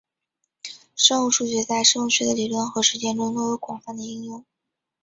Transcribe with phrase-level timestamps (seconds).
[0.95, 4.43] 生物数学在生物学的理论和实践中都有广泛的应用。